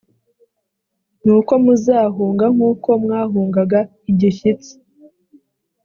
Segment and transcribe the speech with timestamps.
[1.23, 3.79] nuko muzahunga nk’ uko mwahungaga
[4.11, 4.73] igishyitsi